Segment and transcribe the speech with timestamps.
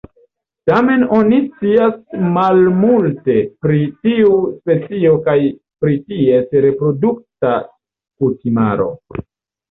[0.69, 1.97] Tamen oni scias
[2.37, 3.77] malmulte pri
[4.07, 5.35] tiu specio kaj
[5.85, 7.53] pri ties reprodukta
[8.23, 8.89] kutimaro.